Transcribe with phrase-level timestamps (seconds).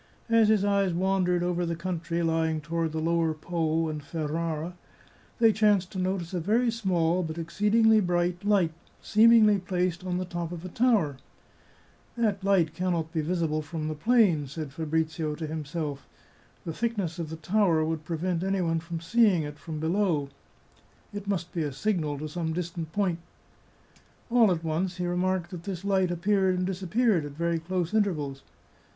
[0.31, 4.73] As his eyes wandered over the country lying to ward the lower Po and Ferrara,
[5.37, 10.25] they chanced to notice a very small, but exceedingly bright, light, seemingly placed on the
[10.25, 11.17] top of a tower."
[12.17, 16.07] That light can not be visible from the plain," said Fabrizio to himself."
[16.65, 20.29] The thickness of the tower would prevent any one from seeing it from below.
[21.13, 23.19] It must be a signal to some distant point."
[24.31, 28.41] All at once he remarked that this light appeared and disappeared at very close intervals.